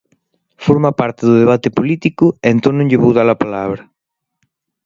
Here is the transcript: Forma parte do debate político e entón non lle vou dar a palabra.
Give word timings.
Forma 0.65 0.91
parte 0.99 1.21
do 1.27 1.35
debate 1.43 1.69
político 1.77 2.25
e 2.45 2.47
entón 2.53 2.73
non 2.75 2.89
lle 2.89 3.01
vou 3.03 3.13
dar 3.17 3.29
a 3.31 3.41
palabra. 3.43 3.81